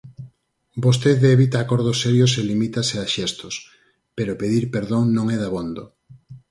[0.85, 3.55] "Vostede evita acordos serios e limítase a xestos,
[4.17, 5.83] pero pedir perdón non é dabondo".